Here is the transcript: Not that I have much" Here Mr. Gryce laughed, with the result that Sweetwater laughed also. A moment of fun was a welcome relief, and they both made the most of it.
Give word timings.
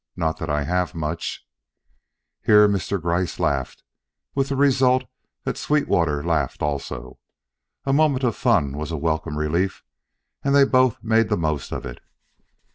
Not 0.15 0.37
that 0.39 0.49
I 0.49 0.63
have 0.63 0.95
much" 0.95 1.47
Here 2.47 2.67
Mr. 2.67 2.99
Gryce 2.99 3.39
laughed, 3.39 3.83
with 4.33 4.49
the 4.49 4.55
result 4.55 5.03
that 5.43 5.57
Sweetwater 5.59 6.23
laughed 6.23 6.63
also. 6.63 7.19
A 7.85 7.93
moment 7.93 8.23
of 8.23 8.35
fun 8.35 8.75
was 8.77 8.89
a 8.89 8.97
welcome 8.97 9.37
relief, 9.37 9.83
and 10.43 10.55
they 10.55 10.65
both 10.65 11.03
made 11.03 11.29
the 11.29 11.37
most 11.37 11.71
of 11.71 11.85
it. 11.85 11.99